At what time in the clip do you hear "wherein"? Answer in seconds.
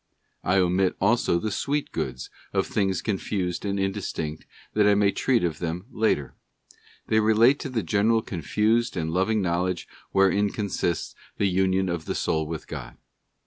10.11-10.49